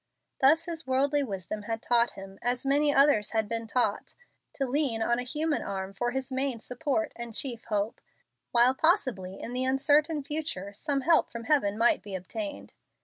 Thus 0.39 0.65
his 0.65 0.87
worldly 0.87 1.21
wisdom 1.21 1.61
had 1.61 1.83
taught 1.83 2.13
him, 2.13 2.39
as 2.41 2.65
many 2.65 2.91
others 2.91 3.33
had 3.33 3.47
been 3.47 3.67
taught, 3.67 4.15
to 4.53 4.65
lean 4.65 5.03
on 5.03 5.19
a 5.19 5.21
human 5.21 5.61
arm 5.61 5.93
for 5.93 6.09
his 6.09 6.31
main 6.31 6.59
support 6.59 7.11
and 7.15 7.35
chief 7.35 7.65
hope, 7.65 8.01
while 8.51 8.73
possibly 8.73 9.39
in 9.39 9.53
the 9.53 9.63
uncertain 9.63 10.23
future 10.23 10.73
some 10.73 11.01
help 11.01 11.31
from 11.31 11.43
heaven 11.43 11.77
might 11.77 12.01
be 12.01 12.15
obtained. 12.15 12.73